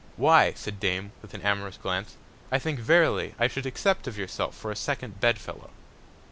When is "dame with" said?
0.79-1.35